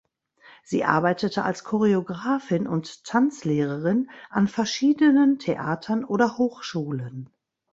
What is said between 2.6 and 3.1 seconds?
und